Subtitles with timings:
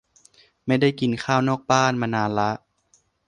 [0.65, 2.51] ไม่ได้กินข้าวนอกบ้านมานานละ